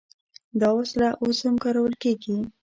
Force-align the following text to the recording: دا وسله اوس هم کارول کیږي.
دا 0.61 0.69
وسله 0.79 1.07
اوس 1.21 1.39
هم 1.45 1.55
کارول 1.63 1.93
کیږي. 2.03 2.37